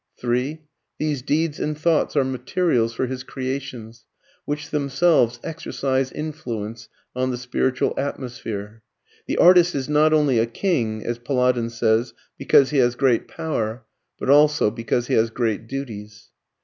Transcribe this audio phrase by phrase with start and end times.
[0.17, 0.63] (3)
[0.97, 4.07] These deeds and thoughts are materials for his creations,
[4.45, 8.81] which themselves exercise influence on the spiritual atmosphere.
[9.27, 13.85] The artist is not only a king, as Peladan says, because he has great power,
[14.17, 16.31] but also because he has great duties.